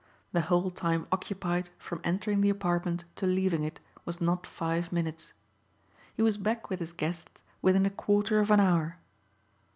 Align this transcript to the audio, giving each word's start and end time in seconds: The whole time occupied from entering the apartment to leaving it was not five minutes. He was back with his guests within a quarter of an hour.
The 0.31 0.41
whole 0.41 0.71
time 0.71 1.05
occupied 1.11 1.69
from 1.77 2.01
entering 2.03 2.41
the 2.41 2.49
apartment 2.49 3.05
to 3.17 3.27
leaving 3.27 3.63
it 3.63 3.79
was 4.03 4.19
not 4.19 4.47
five 4.47 4.91
minutes. 4.91 5.31
He 6.15 6.23
was 6.23 6.37
back 6.37 6.71
with 6.71 6.79
his 6.79 6.91
guests 6.91 7.43
within 7.61 7.85
a 7.85 7.91
quarter 7.91 8.39
of 8.39 8.49
an 8.49 8.59
hour. 8.61 8.97